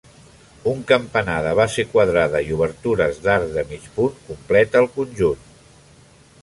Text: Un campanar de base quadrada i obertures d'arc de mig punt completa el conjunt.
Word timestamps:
Un 0.69 0.79
campanar 0.91 1.35
de 1.47 1.51
base 1.59 1.85
quadrada 1.91 2.41
i 2.47 2.57
obertures 2.57 3.21
d'arc 3.27 3.53
de 3.59 3.67
mig 3.75 3.87
punt 3.99 4.19
completa 4.31 4.85
el 4.85 4.93
conjunt. 4.99 5.45